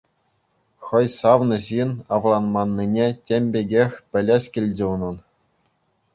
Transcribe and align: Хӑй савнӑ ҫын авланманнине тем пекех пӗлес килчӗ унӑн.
Хӑй 0.85 1.07
савнӑ 1.19 1.59
ҫын 1.65 1.91
авланманнине 2.17 3.07
тем 3.33 3.43
пекех 3.59 3.91
пӗлес 4.17 4.43
килчӗ 4.59 4.85
унӑн. 4.93 5.17